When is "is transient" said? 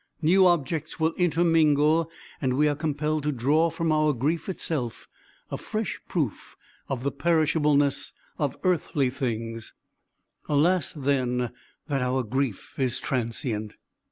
12.79-13.75